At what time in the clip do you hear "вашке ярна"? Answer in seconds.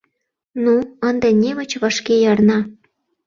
1.81-2.59